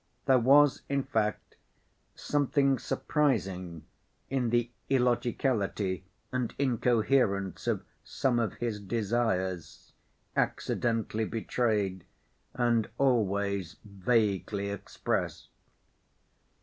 [0.25, 1.57] There was, in fact,
[2.15, 3.85] something surprising
[4.31, 9.93] in the illogicality and incoherence of some of his desires,
[10.35, 12.03] accidentally betrayed
[12.55, 15.49] and always vaguely expressed.